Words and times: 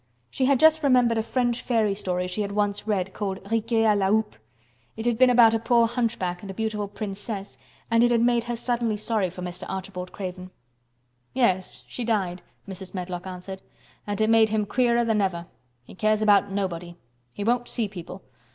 She 0.31 0.45
had 0.45 0.59
just 0.59 0.81
remembered 0.81 1.19
a 1.19 1.21
French 1.21 1.61
fairy 1.61 1.93
story 1.93 2.25
she 2.25 2.41
had 2.41 2.53
once 2.53 2.87
read 2.87 3.13
called 3.13 3.37
"Riquet 3.51 3.83
à 3.83 3.95
la 3.95 4.07
Houppe." 4.09 4.39
It 4.97 5.05
had 5.05 5.19
been 5.19 5.29
about 5.29 5.53
a 5.53 5.59
poor 5.59 5.85
hunchback 5.85 6.41
and 6.41 6.49
a 6.49 6.55
beautiful 6.55 6.87
princess 6.87 7.55
and 7.91 8.03
it 8.03 8.09
had 8.09 8.21
made 8.21 8.45
her 8.45 8.55
suddenly 8.55 8.97
sorry 8.97 9.29
for 9.29 9.43
Mr. 9.43 9.63
Archibald 9.69 10.11
Craven. 10.11 10.49
"Yes, 11.35 11.83
she 11.87 12.03
died," 12.03 12.41
Mrs. 12.67 12.95
Medlock 12.95 13.27
answered. 13.27 13.61
"And 14.07 14.19
it 14.19 14.31
made 14.31 14.49
him 14.49 14.65
queerer 14.65 15.05
than 15.05 15.21
ever. 15.21 15.45
He 15.83 15.93
cares 15.93 16.23
about 16.23 16.49
nobody. 16.49 16.95
He 17.31 17.43
won't 17.43 17.67
see 17.69 17.87
people. 17.87 18.23